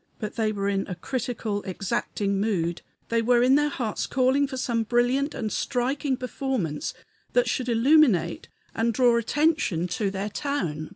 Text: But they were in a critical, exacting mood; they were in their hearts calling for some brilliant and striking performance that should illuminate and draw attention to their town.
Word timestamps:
But 0.17 0.33
they 0.35 0.51
were 0.51 0.67
in 0.67 0.87
a 0.87 0.95
critical, 0.95 1.61
exacting 1.61 2.39
mood; 2.39 2.81
they 3.09 3.21
were 3.21 3.43
in 3.43 3.53
their 3.53 3.69
hearts 3.69 4.07
calling 4.07 4.47
for 4.47 4.57
some 4.57 4.81
brilliant 4.81 5.35
and 5.35 5.51
striking 5.51 6.17
performance 6.17 6.95
that 7.33 7.47
should 7.47 7.69
illuminate 7.69 8.49
and 8.73 8.95
draw 8.95 9.15
attention 9.17 9.87
to 9.89 10.09
their 10.09 10.29
town. 10.29 10.89